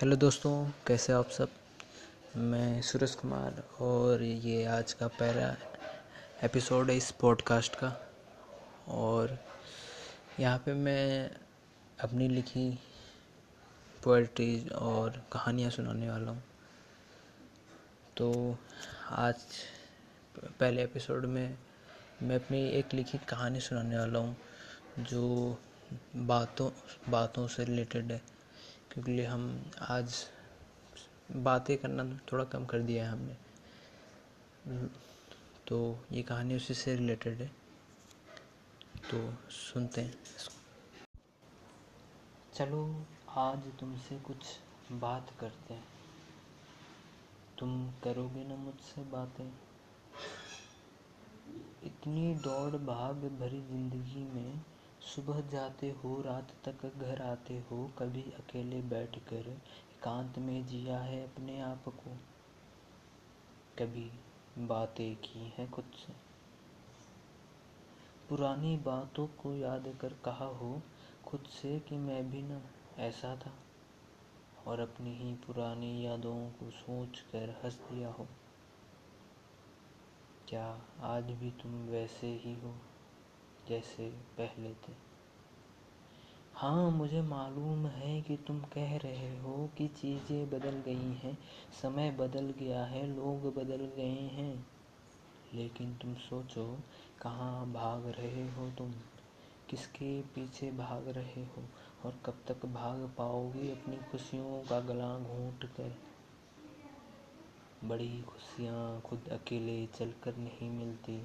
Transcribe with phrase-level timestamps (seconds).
[0.00, 1.48] Hello दोस्तों, कैसे आप सब?
[2.36, 5.56] मैं सूरज कुमार और ये आज का पहला
[6.44, 8.10] एपिसोड है इस पॉडकास्ट का।
[8.88, 9.38] और
[10.40, 11.30] यहाँ पे मैं
[12.00, 12.78] अपनी लिखी
[14.04, 16.42] पोइट्री और कहानियाँ सुनाने वाला हूँ।
[18.16, 18.56] तो
[19.10, 19.36] आज
[20.60, 21.58] पहले एपिसोड में
[22.22, 24.36] मैं अपनी एक लिखी कहानी सुनाने वाला हूँ,
[24.98, 25.56] जो
[26.16, 26.70] बातों
[27.08, 28.39] बातों से रिलेटेड है।
[28.92, 30.14] क्योंकि हम आज
[31.36, 34.86] बातें करना थोड़ा कम कर दिया है हमने।
[35.68, 37.50] तो ये कहानी उसी से रिलेटेड है।
[39.10, 40.14] तो सुनते हैं
[42.54, 44.36] चलो, आज तुमसे कुछ
[44.92, 45.84] बात करते हैं।
[47.58, 49.52] तुम करोगे ना मुझसे बातें?
[51.84, 54.60] इतनी दौड़ भाग भरी ज़िंदगी में
[55.02, 61.34] सुबह जाते हो, रात तक घर आते हो, कभी अकेले बैठकर एकांत में जिया है
[61.34, 62.16] अपने आप को?
[63.78, 64.12] कभी
[64.58, 66.12] बातें की हैं खुद से?
[68.28, 70.82] पुरानी बातों को याद कर कहा हो
[71.26, 72.60] खुद से कि मैं भी ना
[72.98, 73.52] ऐसा था?
[74.66, 78.26] और अपनी ही पुरानी यादों को सोच कर हंस दिया हो?
[80.48, 82.74] क्या आज भी तुम वैसे ही हो?
[83.70, 85.10] जैसे पहले थे
[86.54, 91.38] हाँ मुझे मालूम है कि तुम कह रहे हो कि चीज़ें बदल गई हैं,
[91.82, 94.66] समय बदल गया है, लोग बदल गए हैं।
[95.54, 96.78] लेकिन तुम सोचो,
[97.22, 98.92] कहाँ भाग रहे हो तुम?
[99.70, 101.64] किसके पीछे भाग रहे हो?
[102.04, 105.96] और कब तक भाग पाओगे अपनी खुशियों का गला घूट कर?
[107.84, 111.22] बड़ी खुशियाँ खुद अकेले चलकर नहीं मिलती।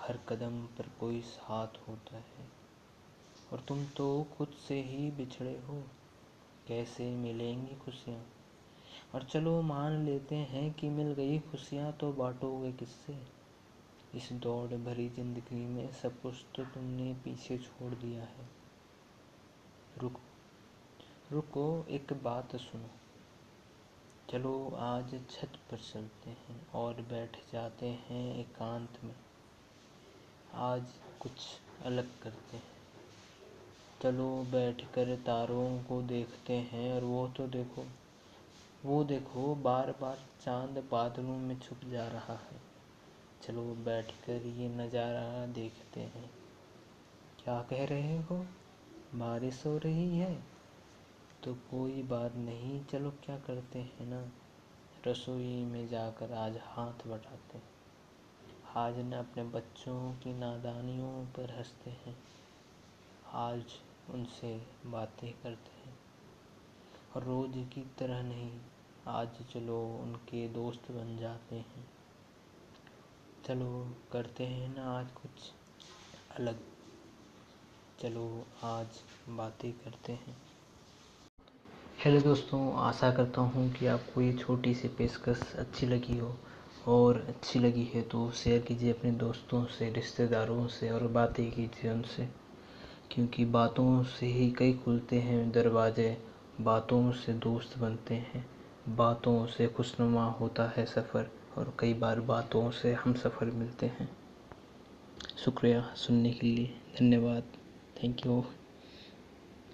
[0.00, 2.48] हर कदम पर कोई साथ होता है।
[3.52, 5.82] और तुम तो खुद से ही बिछड़े हो।
[6.68, 8.26] कैसे मिलेंगी खुशियाँ?
[9.14, 13.40] और चलो मान लेते हैं कि मिल गई खुशियाँ तो बांटोगे किससे?
[14.14, 18.48] इस दौड़ भरी ज़िंदगी में सब कुछ तो तुमने पीछे छोड़ दिया है।
[19.98, 20.20] रुक,
[21.32, 22.90] रुको, एक बात सुनो।
[24.30, 29.14] चलो आज छत पर चलते हैं और बैठ जाते हैं एकांत में।
[30.60, 30.82] आज
[31.20, 31.32] कुछ
[31.84, 32.62] अलग करते हैं।
[34.02, 37.84] चलो बैठ कर तारों को देखते हैं और वो तो देखो,
[38.84, 42.60] वो देखो बार बार चाँद बादलों में छुप जा रहा है।
[43.42, 46.30] चलो बैठ कर ये नज़ारा देखते हैं।
[47.44, 48.46] क्या कह रहे हो?
[49.14, 50.42] बारिश हो रही है।
[51.44, 54.28] तो कोई बात नहीं, चलो क्या करते हैं ना?
[55.06, 57.79] रसोई में जाकर आज हाथ बटाते हैं।
[58.76, 62.18] आज न अपने बच्चों की नादानियों पर हँसते हैं।
[63.32, 63.64] आज
[64.10, 65.98] उनसे बातें करते हैं।
[67.16, 68.60] और रोज़ की तरह नहीं,
[69.08, 71.90] आज चलो उनके दोस्त बन जाते हैं।
[73.46, 75.52] चलो करते हैं ना आज कुछ
[76.36, 76.60] अलग।
[78.00, 78.88] चलो आज
[79.28, 80.42] बातें करते हैं।
[81.98, 86.36] हेलो दोस्तों, आशा करता हूँ कि आपको ये छोटी सी पेशकश अच्छी लगी हो।
[86.88, 91.90] और अच्छी लगी है तो शेयर कीजिए अपने दोस्तों से, रिश्तेदारों से और बातें कीजिए
[91.90, 92.28] उनसे।
[93.10, 96.24] क्योंकि बातों से ही कई खुलते हैं दरवाजे,
[96.60, 98.46] बातों से दोस्त बनते हैं,
[98.88, 104.16] बातों से खुशनुमा होता है सफ़र और कई बार बातों से हम सफ़र मिलते हैं।
[105.36, 106.66] शुक्रिया सुनने के लिए,
[107.00, 107.42] धन्यवाद।
[108.02, 108.44] Thank you